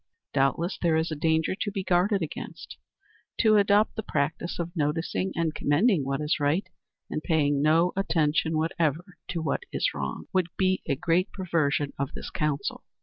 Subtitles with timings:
[0.33, 2.75] Doubtless there is a danger to be guarded against.
[3.41, 6.67] To adopt the practice of noticing and commending what is right,
[7.11, 12.13] and paying no attention whatever to what is wrong, would be a great perversion of
[12.15, 12.83] this counsel.